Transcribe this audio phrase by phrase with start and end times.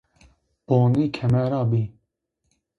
[0.67, 1.81] Boni kemer ra bi.